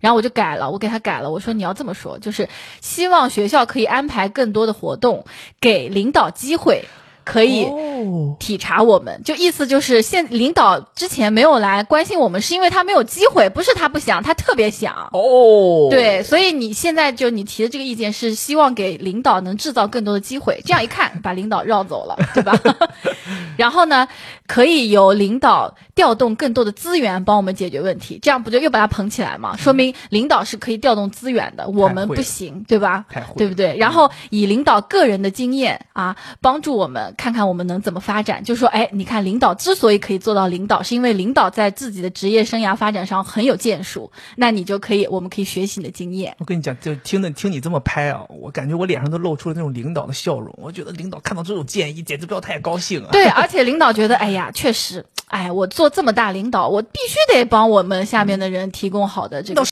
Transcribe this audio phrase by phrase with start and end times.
[0.00, 2.48] 然后我就改了，我给他改了，我说你要这么说，就是
[2.80, 5.24] 希望学校可以安排更多的活动，
[5.60, 6.84] 给领导机会。
[7.24, 7.64] 可以，
[8.38, 15.10] 体察我们，就意思就是现领导之前没有来关心我们，是因为他没有机会，不是他不想，他特别想。
[15.12, 22.58] 哦，，对，所以你现在就你提的这个意见是希望给领导能制造更多的机会，这样一看把领导绕走了，对吧？
[23.56, 24.08] 然后呢，
[24.46, 29.56] 可以由领导调动更多的资源帮我们解决问题，这样不就又把他捧起来吗？
[29.56, 33.04] 说明领导是可以调动资源的，我们不行，对吧？
[33.36, 33.76] 对不对？
[33.76, 38.42] 然后以领导个人的经验啊，帮助我们看看我们能怎么发展。
[38.42, 46.34] 就说，哎，你看领导之所以可以做到领导，是因为领导在自己的职业生涯发展上很有建树，那你就可以，我们可以学习你的经验。
[46.38, 50.50] 我跟你讲，就听着听你这么拍啊，我感觉我脸上都露出了那种领导的笑容。
[50.56, 53.08] 我觉得领导看到这种建议，简直不要太高兴啊！
[53.12, 59.60] 对， 而且领导觉得，哎呀，确实，哎，我做这么大领导，我必须得帮我们下面的人提供好的这个